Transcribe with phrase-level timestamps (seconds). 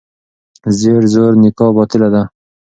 [0.79, 2.23] زیر زور نکاح باطله ده.